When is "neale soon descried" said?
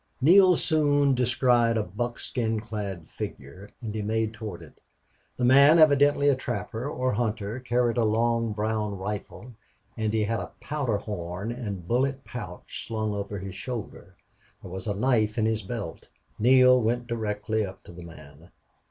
0.19-1.77